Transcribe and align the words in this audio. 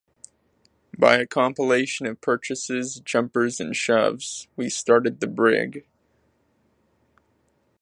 By 0.97 1.17
a 1.17 1.27
complication 1.27 2.07
of 2.07 2.21
purchases, 2.21 3.03
jumpers, 3.05 3.59
and 3.59 3.75
shoves, 3.75 4.47
we 4.55 4.67
started 4.67 5.19
the 5.19 5.27
brig. 5.27 5.85